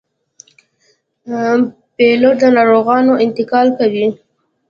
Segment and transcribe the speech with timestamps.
[1.95, 4.07] پیلوټ د ناروغانو انتقال کوي.